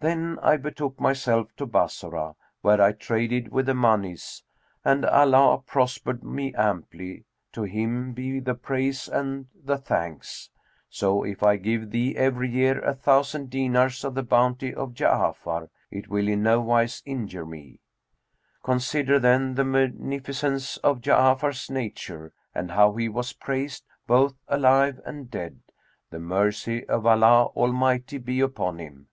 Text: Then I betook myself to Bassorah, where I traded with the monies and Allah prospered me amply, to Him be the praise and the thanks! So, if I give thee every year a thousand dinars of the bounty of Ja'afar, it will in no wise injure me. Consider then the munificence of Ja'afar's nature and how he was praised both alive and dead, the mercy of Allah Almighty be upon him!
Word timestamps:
Then 0.00 0.38
I 0.42 0.56
betook 0.58 1.00
myself 1.00 1.48
to 1.56 1.66
Bassorah, 1.66 2.36
where 2.60 2.80
I 2.80 2.92
traded 2.92 3.48
with 3.48 3.66
the 3.66 3.74
monies 3.74 4.44
and 4.84 5.04
Allah 5.04 5.58
prospered 5.58 6.22
me 6.22 6.54
amply, 6.54 7.24
to 7.50 7.64
Him 7.64 8.12
be 8.12 8.38
the 8.38 8.54
praise 8.54 9.08
and 9.08 9.48
the 9.60 9.76
thanks! 9.76 10.50
So, 10.88 11.24
if 11.24 11.42
I 11.42 11.56
give 11.56 11.90
thee 11.90 12.16
every 12.16 12.48
year 12.48 12.78
a 12.84 12.94
thousand 12.94 13.50
dinars 13.50 14.04
of 14.04 14.14
the 14.14 14.22
bounty 14.22 14.72
of 14.72 14.94
Ja'afar, 14.94 15.68
it 15.90 16.06
will 16.06 16.28
in 16.28 16.44
no 16.44 16.60
wise 16.60 17.02
injure 17.04 17.44
me. 17.44 17.80
Consider 18.62 19.18
then 19.18 19.56
the 19.56 19.64
munificence 19.64 20.76
of 20.76 21.00
Ja'afar's 21.00 21.68
nature 21.72 22.32
and 22.54 22.70
how 22.70 22.94
he 22.94 23.08
was 23.08 23.32
praised 23.32 23.84
both 24.06 24.36
alive 24.46 25.00
and 25.04 25.28
dead, 25.28 25.58
the 26.10 26.20
mercy 26.20 26.88
of 26.88 27.04
Allah 27.04 27.46
Almighty 27.46 28.18
be 28.18 28.38
upon 28.38 28.78
him! 28.78 29.06